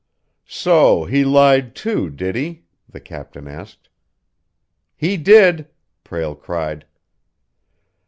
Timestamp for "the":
2.89-2.99